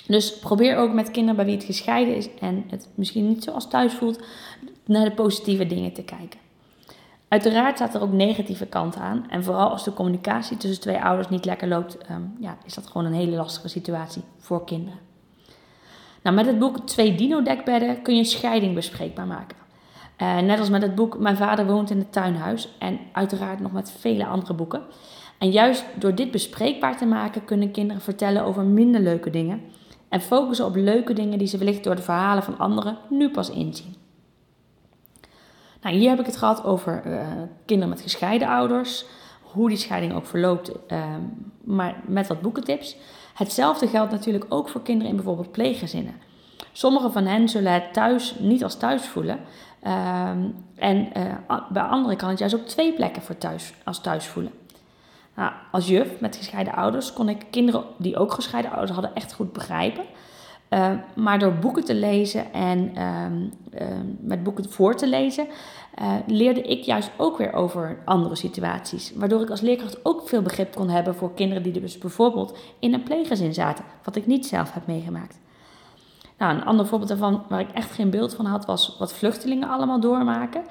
Dus 0.08 0.40
probeer 0.40 0.78
ook 0.78 0.94
met 0.94 1.12
kinderen 1.12 1.36
bij 1.36 1.46
wie 1.46 1.56
het 1.56 1.64
gescheiden 1.64 2.16
is 2.16 2.30
en 2.40 2.64
het 2.70 2.88
misschien 2.96 3.28
niet 3.28 3.44
zoals 3.44 3.70
thuis 3.70 3.94
voelt, 3.94 4.20
naar 4.86 5.06
de 5.06 5.12
positieve 5.12 5.66
dingen 5.66 5.94
te 5.94 6.04
kijken. 6.04 6.40
Uiteraard 7.28 7.76
staat 7.76 7.94
er 7.94 8.02
ook 8.02 8.12
negatieve 8.12 8.66
kant 8.66 8.96
aan. 8.96 9.26
En 9.30 9.44
vooral 9.44 9.70
als 9.70 9.84
de 9.84 9.94
communicatie 9.94 10.58
tussen 10.58 10.82
twee 10.82 11.04
ouders 11.04 11.30
niet 11.30 11.46
lekker 11.46 11.68
loopt, 11.68 11.98
um, 12.12 12.36
ja, 12.40 12.58
is 12.66 12.74
dat 12.74 12.88
gewoon 12.88 13.06
een 13.06 13.14
hele 13.14 13.36
lastige 13.36 13.68
situatie 13.68 14.22
voor 14.38 14.66
kinderen. 14.66 15.00
Nou, 16.24 16.36
met 16.36 16.46
het 16.46 16.60
boek 16.60 16.80
Twee 16.80 17.16
Dino-dekbedden 17.16 18.02
kun 18.02 18.16
je 18.16 18.24
scheiding 18.24 18.76
bespreekbaar 18.76 19.28
maken. 19.28 19.58
Uh, 20.22 20.38
net 20.38 20.60
als 20.60 20.70
met 20.70 20.82
het 20.82 20.96
boek 20.96 21.20
Mijn 21.20 21.38
vader 21.38 21.66
woont 21.66 21.90
in 21.90 21.98
het 21.98 22.12
tuinhuis. 22.12 22.70
En 22.80 23.00
uiteraard 23.12 23.60
nog 23.60 23.72
met 23.72 23.92
vele 24.00 24.26
andere 24.26 24.54
boeken. 24.54 24.82
En 25.38 25.52
juist 25.52 25.86
door 25.96 26.16
dit 26.16 26.32
bespreekbaar 26.32 26.98
te 26.98 27.06
maken, 27.06 27.46
kunnen 27.46 27.72
kinderen 27.72 28.02
vertellen 28.02 28.44
over 28.44 28.64
minder 28.64 29.02
leuke 29.02 29.30
dingen. 29.30 29.62
En 30.14 30.22
focussen 30.22 30.66
op 30.66 30.76
leuke 30.76 31.14
dingen 31.14 31.38
die 31.38 31.48
ze 31.48 31.58
wellicht 31.58 31.84
door 31.84 31.96
de 31.96 32.02
verhalen 32.02 32.44
van 32.44 32.58
anderen 32.58 32.98
nu 33.10 33.30
pas 33.30 33.50
inzien. 33.50 33.96
Nou, 35.82 35.96
hier 35.96 36.10
heb 36.10 36.20
ik 36.20 36.26
het 36.26 36.38
gehad 36.38 36.64
over 36.64 37.04
uh, 37.06 37.28
kinderen 37.66 37.94
met 37.94 38.02
gescheiden 38.02 38.48
ouders, 38.48 39.06
hoe 39.42 39.70
die 39.70 39.78
scheiding 39.78 40.14
ook 40.14 40.26
verloopt, 40.26 40.72
uh, 40.92 41.04
maar 41.64 41.96
met 42.06 42.28
wat 42.28 42.42
boekentips. 42.42 42.96
Hetzelfde 43.34 43.88
geldt 43.88 44.12
natuurlijk 44.12 44.46
ook 44.50 44.70
voor 44.70 44.82
kinderen 44.82 45.10
in 45.10 45.16
bijvoorbeeld 45.16 45.52
pleeggezinnen. 45.52 46.16
Sommige 46.72 47.12
van 47.12 47.26
hen 47.26 47.50
zullen 47.50 47.74
het 47.74 47.94
thuis 47.94 48.36
niet 48.40 48.64
als 48.64 48.78
thuis 48.78 49.08
voelen. 49.08 49.40
Uh, 49.84 50.30
en 50.76 51.10
uh, 51.18 51.58
bij 51.70 51.84
anderen 51.84 52.18
kan 52.18 52.30
het 52.30 52.40
juist 52.40 52.56
ook 52.56 52.66
twee 52.66 52.94
plekken 52.94 53.22
voor 53.22 53.38
thuis 53.38 53.74
als 53.84 54.02
thuis 54.02 54.26
voelen. 54.26 54.52
Nou, 55.36 55.52
als 55.72 55.88
juf 55.88 56.20
met 56.20 56.36
gescheiden 56.36 56.74
ouders 56.74 57.14
kon 57.14 57.30
ik 57.30 57.46
kinderen 57.50 57.84
die 57.98 58.18
ook 58.18 58.34
gescheiden 58.34 58.72
ouders 58.72 58.92
hadden 58.92 59.16
echt 59.16 59.34
goed 59.34 59.54
begrijpen. 59.54 60.04
Uh, 60.70 60.92
maar 61.16 61.40
door 61.40 61.54
boeken 61.54 61.84
te 61.84 61.96
lezen 61.96 62.54
en 62.54 62.92
uh, 62.98 63.82
uh, 63.82 63.88
met 64.20 64.44
boeken 64.44 64.70
voor 64.70 64.96
te 64.96 65.08
lezen, 65.08 65.48
eh, 65.96 66.14
leerde 66.28 66.62
ik 66.62 66.84
juist 66.84 67.12
ook 67.18 67.38
weer 67.38 67.54
over 67.54 67.98
andere 68.06 68.36
situaties. 68.36 69.14
Waardoor 69.16 69.42
ik 69.42 69.50
als 69.50 69.62
leerkracht 69.62 70.06
ook 70.06 70.28
veel 70.28 70.42
begrip 70.42 70.76
kon 70.76 70.90
hebben 70.90 71.16
voor 71.16 71.34
kinderen 71.34 71.64
die 71.64 71.82
dus 71.82 71.98
bijvoorbeeld 71.98 72.58
in 72.80 72.94
een 72.94 73.04
pleeggezin 73.04 73.54
zaten, 73.54 73.86
wat 74.04 74.16
ik 74.16 74.26
niet 74.26 74.46
zelf 74.46 74.74
heb 74.74 74.88
meegemaakt. 74.88 75.40
Nou, 76.38 76.56
een 76.56 76.66
ander 76.66 76.88
voorbeeld 76.88 77.10
daarvan 77.10 77.44
waar 77.50 77.60
ik 77.60 77.72
echt 77.72 77.92
geen 77.92 78.10
beeld 78.10 78.36
van 78.36 78.46
had, 78.46 78.66
was 78.66 78.96
wat 79.00 79.14
vluchtelingen 79.14 79.70
allemaal 79.70 80.00
doormaken. 80.00 80.64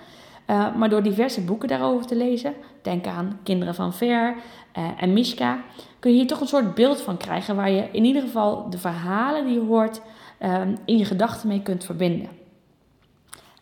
Uh, 0.52 0.74
maar 0.74 0.88
door 0.88 1.02
diverse 1.02 1.40
boeken 1.40 1.68
daarover 1.68 2.06
te 2.06 2.16
lezen, 2.16 2.54
denk 2.82 3.06
aan 3.06 3.38
Kinderen 3.42 3.74
van 3.74 3.92
Ver 3.92 4.36
uh, 4.78 4.84
en 4.96 5.12
Mishka, 5.12 5.58
kun 5.98 6.10
je 6.10 6.16
hier 6.16 6.26
toch 6.26 6.40
een 6.40 6.46
soort 6.46 6.74
beeld 6.74 7.00
van 7.00 7.16
krijgen 7.16 7.56
waar 7.56 7.70
je 7.70 7.88
in 7.92 8.04
ieder 8.04 8.22
geval 8.22 8.70
de 8.70 8.78
verhalen 8.78 9.44
die 9.44 9.54
je 9.54 9.60
hoort 9.60 10.00
uh, 10.40 10.60
in 10.84 10.98
je 10.98 11.04
gedachten 11.04 11.48
mee 11.48 11.62
kunt 11.62 11.84
verbinden. 11.84 12.28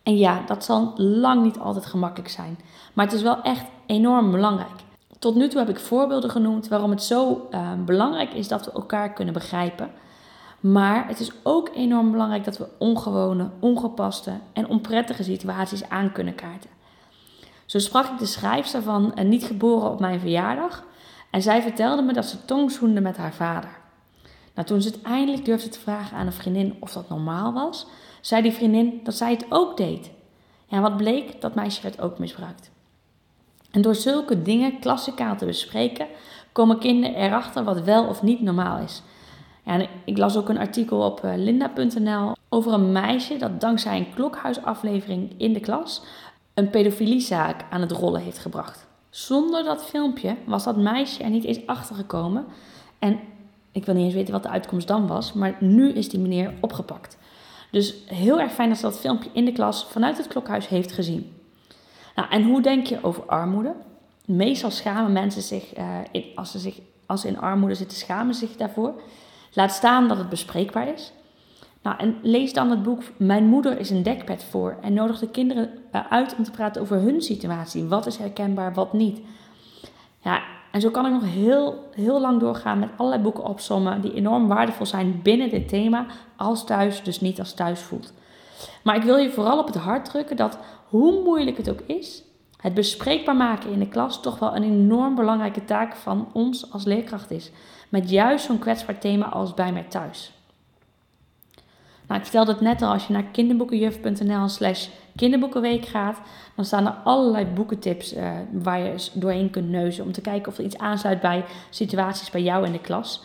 En 0.03 0.17
ja, 0.17 0.43
dat 0.47 0.65
zal 0.65 0.93
lang 0.97 1.43
niet 1.43 1.59
altijd 1.59 1.87
gemakkelijk 1.87 2.29
zijn, 2.29 2.59
maar 2.93 3.05
het 3.05 3.15
is 3.15 3.23
wel 3.23 3.43
echt 3.43 3.65
enorm 3.87 4.31
belangrijk. 4.31 4.81
Tot 5.19 5.35
nu 5.35 5.49
toe 5.49 5.59
heb 5.59 5.69
ik 5.69 5.81
voorbeelden 5.81 6.31
genoemd 6.31 6.69
waarom 6.69 6.91
het 6.91 7.03
zo 7.03 7.49
belangrijk 7.85 8.35
is 8.35 8.49
dat 8.49 8.65
we 8.65 8.73
elkaar 8.73 9.13
kunnen 9.13 9.35
begrijpen. 9.35 9.91
Maar 10.61 11.09
het 11.09 11.21
is 11.21 11.33
ook 11.43 11.71
enorm 11.75 12.11
belangrijk 12.11 12.45
dat 12.45 12.59
we 12.59 12.69
ongewone, 12.79 13.51
ongepaste 13.61 14.33
en 14.53 14.69
onprettige 14.69 15.23
situaties 15.23 15.89
aan 15.89 16.13
kunnen 16.13 16.35
kaarten. 16.35 16.71
Zo 17.71 17.79
sprak 17.79 18.07
ik 18.07 18.19
de 18.19 18.27
schrijfster 18.27 18.83
van 18.83 19.13
een 19.15 19.29
Niet 19.29 19.45
geboren 19.45 19.91
op 19.91 20.01
mijn 20.01 20.21
verjaardag 20.21 20.85
en 21.31 21.43
zij 21.43 21.63
vertelde 21.63 22.03
me 22.03 22.13
dat 22.13 22.25
ze 22.25 22.45
tongzoende 22.45 23.01
met 23.01 23.17
haar 23.17 23.33
vader. 23.33 23.71
Nou, 24.55 24.67
toen 24.67 24.83
ze 24.83 24.89
het 24.89 25.03
eindelijk 25.03 25.45
durfde 25.45 25.69
te 25.69 25.81
vragen 25.81 26.17
aan 26.17 26.27
een 26.27 26.33
vriendin 26.33 26.77
of 26.81 26.93
dat 26.93 27.09
normaal 27.09 27.53
was, 27.53 27.87
zei 28.21 28.43
die 28.43 28.53
vriendin 28.53 29.01
dat 29.05 29.15
zij 29.15 29.31
het 29.31 29.47
ook 29.49 29.77
deed. 29.77 30.11
Ja, 30.67 30.81
wat 30.81 30.97
bleek? 30.97 31.41
Dat 31.41 31.55
meisje 31.55 31.83
werd 31.83 32.01
ook 32.01 32.19
misbruikt. 32.19 32.71
En 33.71 33.83
door 33.83 33.95
zulke 33.95 34.43
dingen 34.43 34.79
klassikaal 34.79 35.37
te 35.37 35.47
bespreken, 35.47 36.07
komen 36.53 36.79
kinderen 36.79 37.17
erachter 37.17 37.65
wat 37.65 37.81
wel 37.81 38.07
of 38.07 38.23
niet 38.23 38.41
normaal 38.41 38.79
is. 38.79 39.03
Ja, 39.65 39.87
ik 40.05 40.19
las 40.19 40.37
ook 40.37 40.49
een 40.49 40.59
artikel 40.59 41.01
op 41.01 41.25
eh, 41.25 41.33
linda.nl 41.37 42.33
over 42.49 42.73
een 42.73 42.93
meisje 42.93 43.37
dat 43.37 43.61
dankzij 43.61 43.97
een 43.97 44.15
klokhuisaflevering 44.15 45.35
in 45.37 45.53
de 45.53 45.61
klas 45.61 46.03
een 46.61 46.71
pedofiliezaak 46.71 47.65
aan 47.71 47.81
het 47.81 47.93
rollen 47.93 48.21
heeft 48.21 48.39
gebracht. 48.39 48.87
Zonder 49.11 49.65
dat 49.65 49.85
filmpje 49.85 50.37
was 50.47 50.65
dat 50.65 50.77
meisje 50.77 51.23
er 51.23 51.31
niet 51.31 51.45
eens 51.45 51.67
achter 51.67 51.97
gekomen. 51.97 52.45
En 52.99 53.21
ik 53.73 53.85
wil 53.85 53.95
niet 53.95 54.05
eens 54.05 54.15
weten 54.15 54.33
wat 54.33 54.43
de 54.43 54.49
uitkomst 54.49 54.89
dan 54.89 55.07
was, 55.07 55.33
maar 55.33 55.57
nu 55.61 55.93
is 55.93 56.09
die 56.09 56.21
meneer 56.21 56.55
opgepakt. 56.61 57.19
Dus 57.71 57.95
heel 58.07 58.41
erg 58.41 58.53
fijn 58.53 58.69
dat 58.69 58.79
ze 58.79 58.85
dat 58.85 59.01
filmpje 59.01 59.31
in 59.33 59.45
de 59.45 59.53
klas 59.53 59.87
vanuit 59.91 60.17
het 60.17 60.29
klokhuis 60.29 60.69
heeft 60.69 60.93
gezien. 60.93 61.33
Nou, 62.15 62.29
en 62.31 62.43
hoe 62.43 62.63
denk 62.63 62.87
je 62.87 63.05
over 63.05 63.23
armoede? 63.23 63.75
Meestal 64.25 64.71
schamen 64.71 65.13
mensen 65.13 65.43
zich, 65.43 65.73
in, 66.11 66.25
als, 66.35 66.51
ze 66.51 66.59
zich 66.59 66.81
als 67.07 67.21
ze 67.21 67.29
in 67.29 67.41
armoede 67.41 67.75
zitten, 67.75 67.99
schamen 67.99 68.35
zich 68.35 68.57
daarvoor. 68.57 69.03
Laat 69.53 69.73
staan 69.73 70.09
dat 70.09 70.19
het 70.19 70.29
bespreekbaar 70.29 70.89
is. 70.89 71.13
Nou, 71.83 71.97
en 71.99 72.17
lees 72.23 72.53
dan 72.53 72.71
het 72.71 72.83
boek 72.83 73.03
Mijn 73.17 73.45
moeder 73.45 73.79
is 73.79 73.91
een 73.91 74.03
dekbed 74.03 74.45
voor 74.45 74.77
en 74.81 74.93
nodig 74.93 75.19
de 75.19 75.31
kinderen 75.31 75.71
eh, 75.91 76.01
uit 76.11 76.35
om 76.37 76.45
te 76.45 76.51
praten 76.51 76.83
over 76.83 76.97
hun 76.97 77.23
situatie. 77.23 77.85
Wat 77.85 78.07
is 78.07 78.17
herkenbaar, 78.17 78.75
wat 78.75 78.93
niet. 78.93 79.21
Ja, 80.19 80.43
en 80.73 80.81
zo 80.81 80.91
kan 80.91 81.07
ik 81.07 81.13
nog 81.13 81.25
heel, 81.25 81.89
heel 81.95 82.21
lang 82.21 82.41
doorgaan 82.41 82.79
met 82.79 82.91
allerlei 82.97 83.23
boeken 83.23 83.45
opsommen 83.45 84.01
die 84.01 84.15
enorm 84.15 84.49
waardevol 84.49 84.87
zijn 84.87 85.21
binnen 85.23 85.51
dit 85.51 85.69
thema, 85.69 86.07
als 86.37 86.65
thuis, 86.65 87.03
dus 87.03 87.21
niet 87.21 87.39
als 87.39 87.55
thuis 87.55 87.81
voelt. 87.81 88.13
Maar 88.83 88.97
ik 88.97 89.03
wil 89.03 89.17
je 89.17 89.31
vooral 89.31 89.59
op 89.59 89.67
het 89.67 89.77
hart 89.77 90.05
drukken 90.05 90.37
dat 90.37 90.59
hoe 90.89 91.23
moeilijk 91.23 91.57
het 91.57 91.71
ook 91.71 91.81
is, 91.87 92.23
het 92.57 92.75
bespreekbaar 92.75 93.37
maken 93.37 93.73
in 93.73 93.79
de 93.79 93.89
klas 93.89 94.23
toch 94.23 94.39
wel 94.39 94.57
een 94.57 94.63
enorm 94.63 95.15
belangrijke 95.15 95.65
taak 95.65 95.97
van 95.97 96.29
ons 96.33 96.73
als 96.73 96.85
leerkracht 96.85 97.31
is. 97.31 97.51
Met 97.89 98.11
juist 98.11 98.45
zo'n 98.45 98.59
kwetsbaar 98.59 98.99
thema 98.99 99.29
als 99.29 99.55
bij 99.55 99.73
mij 99.73 99.87
thuis. 99.89 100.33
Nou, 102.11 102.23
ik 102.23 102.29
vertelde 102.29 102.53
het 102.53 102.61
net 102.61 102.83
al, 102.83 102.93
als 102.93 103.07
je 103.07 103.13
naar 103.13 103.25
kinderboekenjuf.nl 103.25 104.49
slash 104.49 104.89
kinderboekenweek 105.17 105.87
gaat, 105.87 106.19
dan 106.57 106.65
staan 106.65 106.87
er 106.87 106.93
allerlei 106.93 107.45
boekentips 107.45 108.15
uh, 108.15 108.31
waar 108.53 108.79
je 108.79 109.09
doorheen 109.13 109.51
kunt 109.51 109.69
neuzen 109.69 110.05
om 110.05 110.13
te 110.13 110.21
kijken 110.21 110.53
of 110.53 110.59
er 110.59 110.65
iets 110.65 110.79
aansluit 110.79 111.21
bij 111.21 111.45
situaties 111.71 112.31
bij 112.31 112.43
jou 112.43 112.67
in 112.67 112.73
de 112.73 112.81
klas. 112.81 113.23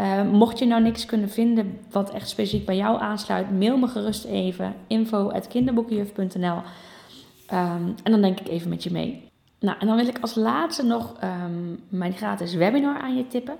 Uh, 0.00 0.22
mocht 0.22 0.58
je 0.58 0.66
nou 0.66 0.82
niks 0.82 1.06
kunnen 1.06 1.30
vinden 1.30 1.78
wat 1.90 2.10
echt 2.10 2.28
specifiek 2.28 2.66
bij 2.66 2.76
jou 2.76 3.00
aansluit, 3.00 3.58
mail 3.58 3.76
me 3.76 3.86
gerust 3.86 4.24
even 4.24 4.74
info.kinderboekenjuf.nl 4.86 6.56
um, 6.56 6.62
ehm, 7.46 7.82
en 8.02 8.10
dan 8.10 8.20
denk 8.20 8.40
ik 8.40 8.48
even 8.48 8.68
met 8.68 8.82
je 8.82 8.90
mee. 8.90 9.28
Nou, 9.60 9.78
en 9.78 9.86
dan 9.86 9.96
wil 9.96 10.06
ik 10.06 10.18
als 10.20 10.34
laatste 10.34 10.82
nog 10.82 11.16
um, 11.24 11.80
mijn 11.88 12.12
gratis 12.12 12.54
webinar 12.54 13.00
aan 13.00 13.16
je 13.16 13.26
tippen. 13.26 13.56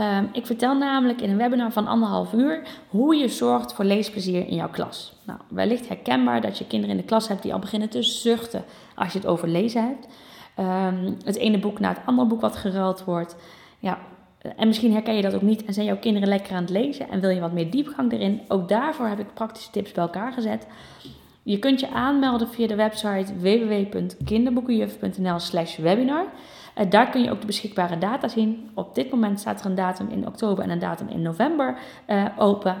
Um, 0.00 0.28
ik 0.32 0.46
vertel 0.46 0.76
namelijk 0.76 1.20
in 1.20 1.30
een 1.30 1.36
webinar 1.36 1.72
van 1.72 1.86
anderhalf 1.86 2.32
uur 2.32 2.62
hoe 2.88 3.16
je 3.16 3.28
zorgt 3.28 3.72
voor 3.72 3.84
leesplezier 3.84 4.46
in 4.46 4.54
jouw 4.54 4.70
klas. 4.70 5.14
Nou, 5.24 5.38
wellicht 5.48 5.88
herkenbaar 5.88 6.40
dat 6.40 6.58
je 6.58 6.66
kinderen 6.66 6.96
in 6.96 7.00
de 7.00 7.08
klas 7.08 7.28
hebt 7.28 7.42
die 7.42 7.52
al 7.52 7.58
beginnen 7.58 7.88
te 7.88 8.02
zuchten 8.02 8.64
als 8.94 9.12
je 9.12 9.18
het 9.18 9.26
over 9.26 9.48
lezen 9.48 9.82
hebt. 9.82 10.06
Um, 10.58 11.16
het 11.24 11.36
ene 11.36 11.58
boek 11.58 11.78
na 11.78 11.88
het 11.88 12.00
andere 12.04 12.28
boek 12.28 12.40
wat 12.40 12.56
geruild 12.56 13.04
wordt. 13.04 13.36
Ja, 13.78 13.98
en 14.56 14.66
misschien 14.66 14.92
herken 14.92 15.16
je 15.16 15.22
dat 15.22 15.34
ook 15.34 15.42
niet 15.42 15.64
en 15.64 15.74
zijn 15.74 15.86
jouw 15.86 15.98
kinderen 15.98 16.28
lekker 16.28 16.54
aan 16.54 16.62
het 16.62 16.70
lezen 16.70 17.10
en 17.10 17.20
wil 17.20 17.30
je 17.30 17.40
wat 17.40 17.52
meer 17.52 17.70
diepgang 17.70 18.12
erin. 18.12 18.40
Ook 18.48 18.68
daarvoor 18.68 19.06
heb 19.06 19.18
ik 19.18 19.34
praktische 19.34 19.70
tips 19.70 19.92
bij 19.92 20.04
elkaar 20.04 20.32
gezet. 20.32 20.66
Je 21.42 21.58
kunt 21.58 21.80
je 21.80 21.90
aanmelden 21.90 22.48
via 22.48 22.66
de 22.66 22.74
website 22.74 23.38
www.kinderboekenjuf.nl/slash 23.38 25.76
Uh, 26.78 26.90
daar 26.90 27.10
kun 27.10 27.22
je 27.22 27.30
ook 27.30 27.40
de 27.40 27.46
beschikbare 27.46 27.98
data 27.98 28.28
zien. 28.28 28.70
Op 28.74 28.94
dit 28.94 29.10
moment 29.10 29.40
staat 29.40 29.60
er 29.60 29.66
een 29.66 29.74
datum 29.74 30.08
in 30.08 30.26
oktober 30.26 30.64
en 30.64 30.70
een 30.70 30.78
datum 30.78 31.08
in 31.08 31.22
november 31.22 31.76
uh, 32.06 32.24
open. 32.36 32.76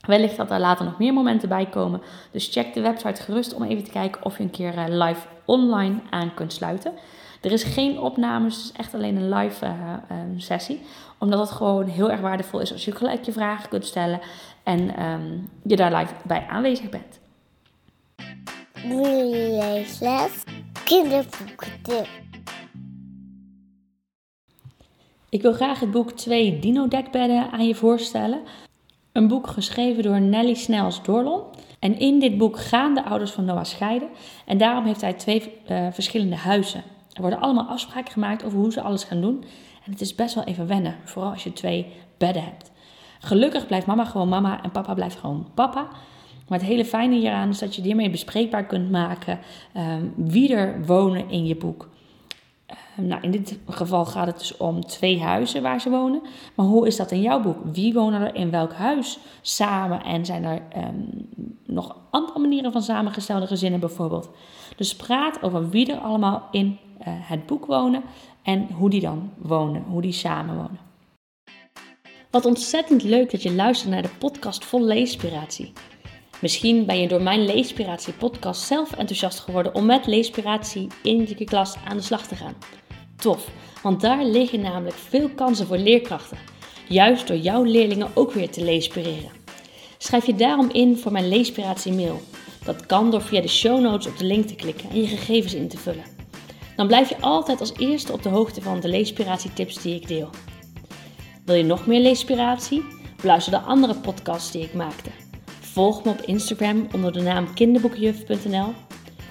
Wellicht 0.00 0.36
dat 0.36 0.50
er 0.50 0.60
later 0.60 0.84
nog 0.84 0.98
meer 0.98 1.12
momenten 1.12 1.48
bij 1.48 1.66
komen. 1.66 2.02
Dus 2.30 2.48
check 2.52 2.74
de 2.74 2.80
website 2.80 3.22
gerust 3.22 3.54
om 3.54 3.62
even 3.62 3.84
te 3.84 3.90
kijken 3.90 4.24
of 4.24 4.36
je 4.36 4.42
een 4.42 4.50
keer 4.50 4.74
uh, 4.74 4.84
live 4.88 5.26
online 5.44 5.96
aan 6.10 6.34
kunt 6.34 6.52
sluiten. 6.52 6.92
Er 7.40 7.52
is 7.52 7.62
geen 7.62 7.98
opnames, 7.98 8.56
het 8.56 8.64
is 8.64 8.72
echt 8.72 8.94
alleen 8.94 9.16
een 9.16 9.34
live 9.34 9.66
um, 9.66 10.40
sessie. 10.40 10.80
Omdat 11.18 11.40
het 11.40 11.50
gewoon 11.50 11.86
heel 11.86 12.10
erg 12.10 12.20
waardevol 12.20 12.60
is 12.60 12.72
als 12.72 12.84
je 12.84 12.92
gelijk 12.92 13.24
je 13.24 13.32
vragen 13.32 13.68
kunt 13.68 13.84
stellen 13.84 14.20
en 14.62 15.04
um, 15.04 15.50
je 15.62 15.76
daar 15.76 15.94
live 15.94 16.14
bij 16.24 16.46
aanwezig 16.48 16.88
bent. 16.88 17.20
Kinderboeken. 20.84 22.27
Ik 25.30 25.42
wil 25.42 25.52
graag 25.52 25.80
het 25.80 25.90
boek 25.90 26.10
Twee 26.10 26.58
Dino-dekbedden 26.58 27.50
aan 27.50 27.66
je 27.66 27.74
voorstellen. 27.74 28.40
Een 29.12 29.28
boek 29.28 29.46
geschreven 29.46 30.02
door 30.02 30.20
Nelly 30.20 30.54
Snels 30.54 31.02
Dorlon. 31.02 31.42
En 31.78 31.98
in 31.98 32.18
dit 32.18 32.38
boek 32.38 32.58
gaan 32.58 32.94
de 32.94 33.04
ouders 33.04 33.30
van 33.30 33.44
Noah 33.44 33.64
scheiden. 33.64 34.08
En 34.46 34.58
daarom 34.58 34.84
heeft 34.84 35.00
hij 35.00 35.12
twee 35.12 35.52
uh, 35.70 35.86
verschillende 35.90 36.36
huizen. 36.36 36.82
Er 37.12 37.20
worden 37.20 37.40
allemaal 37.40 37.64
afspraken 37.64 38.12
gemaakt 38.12 38.44
over 38.44 38.58
hoe 38.58 38.72
ze 38.72 38.80
alles 38.80 39.04
gaan 39.04 39.20
doen. 39.20 39.44
En 39.84 39.92
het 39.92 40.00
is 40.00 40.14
best 40.14 40.34
wel 40.34 40.44
even 40.44 40.66
wennen, 40.66 40.96
vooral 41.04 41.30
als 41.30 41.44
je 41.44 41.52
twee 41.52 41.86
bedden 42.18 42.44
hebt. 42.44 42.70
Gelukkig 43.18 43.66
blijft 43.66 43.86
mama 43.86 44.04
gewoon 44.04 44.28
mama 44.28 44.62
en 44.62 44.70
papa 44.70 44.94
blijft 44.94 45.16
gewoon 45.16 45.46
papa. 45.54 45.88
Maar 46.48 46.58
het 46.58 46.68
hele 46.68 46.84
fijne 46.84 47.16
hieraan 47.16 47.48
is 47.48 47.58
dat 47.58 47.74
je 47.74 47.82
hiermee 47.82 48.10
bespreekbaar 48.10 48.66
kunt 48.66 48.90
maken 48.90 49.38
um, 49.76 50.12
wie 50.16 50.54
er 50.54 50.84
wonen 50.86 51.30
in 51.30 51.46
je 51.46 51.56
boek. 51.56 51.88
Ehm, 52.68 53.06
nou, 53.06 53.22
in 53.22 53.30
dit 53.30 53.58
geval 53.66 54.04
gaat 54.04 54.26
het 54.26 54.38
dus 54.38 54.56
om 54.56 54.86
twee 54.86 55.20
huizen 55.20 55.62
waar 55.62 55.80
ze 55.80 55.90
wonen. 55.90 56.22
Maar 56.54 56.66
hoe 56.66 56.86
is 56.86 56.96
dat 56.96 57.10
in 57.10 57.22
jouw 57.22 57.40
boek? 57.40 57.56
Wie 57.72 57.92
wonen 57.92 58.20
er 58.20 58.34
in 58.34 58.50
welk 58.50 58.72
huis 58.72 59.18
samen? 59.40 60.02
En 60.02 60.24
zijn 60.24 60.44
er 60.44 60.62
um, 60.76 61.28
nog 61.66 61.96
andere 62.10 62.38
manieren 62.38 62.72
van 62.72 62.82
samengestelde 62.82 63.46
gezinnen 63.46 63.80
bijvoorbeeld? 63.80 64.30
Dus 64.76 64.96
praat 64.96 65.42
over 65.42 65.68
wie 65.68 65.92
er 65.92 65.98
allemaal 65.98 66.48
in 66.50 66.66
uh, 66.66 67.06
het 67.06 67.46
boek 67.46 67.66
wonen 67.66 68.02
en 68.42 68.68
hoe 68.72 68.90
die 68.90 69.00
dan 69.00 69.30
wonen, 69.38 69.82
hoe 69.82 70.02
die 70.02 70.12
samen 70.12 70.56
wonen. 70.56 70.78
Wat 72.30 72.44
ontzettend 72.44 73.02
leuk 73.02 73.30
dat 73.30 73.42
je 73.42 73.54
luistert 73.54 73.90
naar 73.90 74.02
de 74.02 74.16
podcast 74.18 74.64
vol 74.64 74.84
leespiratie. 74.84 75.72
Misschien 76.40 76.86
ben 76.86 77.00
je 77.00 77.08
door 77.08 77.22
mijn 77.22 77.44
Leespiratie 77.44 78.12
podcast 78.12 78.62
zelf 78.62 78.92
enthousiast 78.92 79.38
geworden 79.38 79.74
om 79.74 79.86
met 79.86 80.06
Leespiratie 80.06 80.86
in 81.02 81.28
je 81.36 81.44
klas 81.44 81.76
aan 81.88 81.96
de 81.96 82.02
slag 82.02 82.26
te 82.26 82.36
gaan. 82.36 82.54
Tof, 83.16 83.48
want 83.82 84.00
daar 84.00 84.24
liggen 84.24 84.60
namelijk 84.60 84.96
veel 84.96 85.28
kansen 85.28 85.66
voor 85.66 85.76
leerkrachten. 85.76 86.38
Juist 86.88 87.26
door 87.26 87.36
jouw 87.36 87.62
leerlingen 87.62 88.10
ook 88.14 88.32
weer 88.32 88.50
te 88.50 88.64
leespireren. 88.64 89.30
Schrijf 89.98 90.26
je 90.26 90.34
daarom 90.34 90.68
in 90.72 90.96
voor 90.96 91.12
mijn 91.12 91.28
Leespiratie 91.28 91.92
mail. 91.92 92.20
Dat 92.64 92.86
kan 92.86 93.10
door 93.10 93.22
via 93.22 93.40
de 93.40 93.48
show 93.48 93.80
notes 93.80 94.06
op 94.06 94.18
de 94.18 94.24
link 94.24 94.46
te 94.46 94.54
klikken 94.54 94.90
en 94.90 95.00
je 95.00 95.06
gegevens 95.06 95.54
in 95.54 95.68
te 95.68 95.78
vullen. 95.78 96.04
Dan 96.76 96.86
blijf 96.86 97.08
je 97.08 97.20
altijd 97.20 97.60
als 97.60 97.76
eerste 97.76 98.12
op 98.12 98.22
de 98.22 98.28
hoogte 98.28 98.62
van 98.62 98.80
de 98.80 98.88
Leespiratie 98.88 99.52
tips 99.52 99.82
die 99.82 99.94
ik 99.94 100.08
deel. 100.08 100.30
Wil 101.44 101.54
je 101.54 101.64
nog 101.64 101.86
meer 101.86 102.00
Leespiratie? 102.00 102.84
Beluister 103.20 103.52
de 103.52 103.60
andere 103.60 103.94
podcasts 103.94 104.50
die 104.50 104.62
ik 104.62 104.74
maakte. 104.74 105.10
Volg 105.72 106.04
me 106.04 106.10
op 106.10 106.20
Instagram 106.20 106.86
onder 106.94 107.12
de 107.12 107.20
naam 107.20 107.54
kinderboekenjuf.nl 107.54 108.72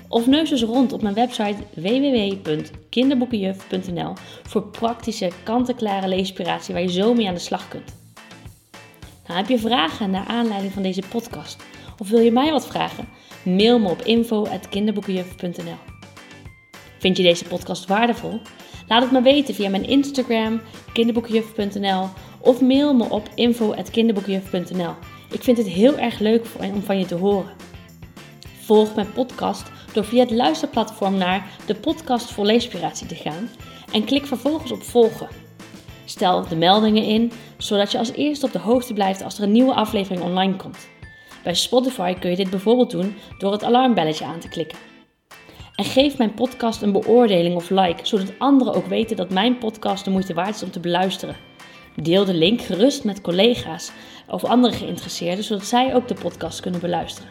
of 0.08 0.28
neus 0.28 0.52
eens 0.52 0.64
rond 0.64 0.94
op 0.94 1.02
mijn 1.02 1.14
website 1.14 1.64
www.kinderboekenjuf.nl 1.74 4.14
voor 4.44 4.68
praktische, 4.68 5.32
kant-en-klare 5.44 6.08
leespiratie 6.08 6.74
waar 6.74 6.84
je 6.84 6.92
zo 6.92 7.14
mee 7.14 7.28
aan 7.28 7.34
de 7.34 7.40
slag 7.40 7.68
kunt. 7.68 7.96
Nou, 9.28 9.40
heb 9.40 9.50
je 9.50 9.60
vragen 9.60 10.10
naar 10.10 10.26
aanleiding 10.26 10.74
van 10.74 10.84
deze 10.84 11.04
podcast 11.10 11.64
of 12.00 12.10
wil 12.10 12.20
je 12.20 12.32
mij 12.32 12.52
wat 12.52 12.68
vragen? 12.68 13.08
Mail 13.44 13.80
me 13.80 13.90
op 13.90 14.02
info.kinderboekenjuf.nl 14.02 15.78
Vind 17.00 17.18
je 17.18 17.24
deze 17.24 17.46
podcast 17.46 17.86
waardevol? 17.86 18.40
Laat 18.88 19.02
het 19.02 19.12
me 19.12 19.22
weten 19.22 19.56
via 19.56 19.70
mijn 19.70 19.88
Instagram, 19.88 20.62
kinderboekenjuf.nl 20.94 22.10
of 22.40 22.62
mail 22.62 22.94
me 22.94 23.10
op 23.10 23.30
info.kinderboekenjuf.nl. 23.36 24.94
Ik 25.30 25.44
vind 25.44 25.58
het 25.58 25.68
heel 25.68 25.98
erg 25.98 26.20
leuk 26.20 26.46
om 26.74 26.82
van 26.82 27.00
je 27.00 27.06
te 27.06 27.16
horen. 27.16 27.54
Volg 28.62 28.96
mijn 28.96 29.12
podcast 29.12 29.72
door 29.94 30.06
via 30.06 30.20
het 30.20 30.32
luisterplatform 30.32 31.18
naar 31.18 31.50
de 31.66 31.76
podcast 31.76 32.32
voor 32.32 32.46
leespiratie 32.46 33.08
te 33.08 33.16
gaan 33.16 33.50
en 33.92 34.06
klik 34.06 34.26
vervolgens 34.26 34.72
op 34.72 34.84
volgen. 34.84 35.28
Stel 36.06 36.48
de 36.48 36.56
meldingen 36.56 37.04
in, 37.04 37.32
zodat 37.58 37.92
je 37.92 37.98
als 37.98 38.12
eerste 38.12 38.46
op 38.46 38.52
de 38.52 38.60
hoogte 38.60 38.94
blijft 38.94 39.24
als 39.24 39.38
er 39.38 39.44
een 39.44 39.52
nieuwe 39.52 39.74
aflevering 39.74 40.24
online 40.24 40.56
komt. 40.56 40.88
Bij 41.44 41.54
Spotify 41.54 42.14
kun 42.14 42.30
je 42.30 42.36
dit 42.36 42.50
bijvoorbeeld 42.50 42.92
doen 42.92 43.16
door 43.38 43.52
het 43.52 43.64
alarmbelletje 43.64 44.26
aan 44.26 44.40
te 44.40 44.50
klikken. 44.50 44.78
En 45.76 45.86
geef 45.86 46.18
mijn 46.18 46.34
podcast 46.34 46.82
een 46.82 46.92
beoordeling 46.92 47.56
of 47.56 47.70
like, 47.70 48.06
zodat 48.06 48.34
anderen 48.38 48.74
ook 48.74 48.86
weten 48.86 49.16
dat 49.16 49.30
mijn 49.30 49.58
podcast 49.58 50.06
de 50.06 50.12
moeite 50.12 50.34
waard 50.34 50.56
is 50.56 50.64
om 50.64 50.72
te 50.72 50.80
beluisteren. 50.80 51.47
Deel 52.02 52.26
de 52.26 52.34
link 52.34 52.62
gerust 52.62 53.04
met 53.04 53.22
collega's 53.22 53.92
of 54.28 54.44
andere 54.44 54.74
geïnteresseerden, 54.74 55.44
zodat 55.44 55.66
zij 55.66 55.96
ook 55.96 56.08
de 56.08 56.14
podcast 56.14 56.60
kunnen 56.60 56.80
beluisteren. 56.80 57.30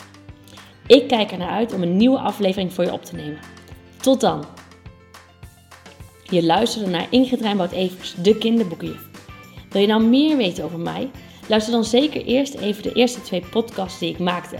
Ik 0.87 1.09
kijk 1.09 1.31
er 1.31 1.39
naar 1.39 1.51
uit 1.51 1.75
om 1.75 1.83
een 1.83 1.97
nieuwe 1.97 2.19
aflevering 2.19 2.73
voor 2.73 2.85
je 2.85 2.93
op 2.93 3.05
te 3.05 3.15
nemen. 3.15 3.39
Tot 4.01 4.21
dan! 4.21 4.45
Je 6.23 6.45
luisterde 6.45 6.91
naar 6.91 7.07
Ingrid 7.11 7.41
Rijnboud-Evers, 7.41 8.15
de 8.23 8.39
kinderboekenjuf. 8.39 9.09
Wil 9.71 9.81
je 9.81 9.87
nou 9.87 10.03
meer 10.03 10.37
weten 10.37 10.65
over 10.65 10.79
mij? 10.79 11.11
Luister 11.49 11.73
dan 11.73 11.85
zeker 11.85 12.25
eerst 12.25 12.55
even 12.55 12.83
de 12.83 12.93
eerste 12.93 13.23
twee 13.23 13.45
podcasts 13.51 13.99
die 13.99 14.11
ik 14.11 14.19
maakte. 14.19 14.57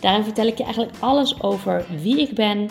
Daarin 0.00 0.24
vertel 0.24 0.46
ik 0.46 0.58
je 0.58 0.64
eigenlijk 0.64 0.96
alles 0.98 1.42
over 1.42 1.86
wie 2.02 2.20
ik 2.20 2.34
ben, 2.34 2.70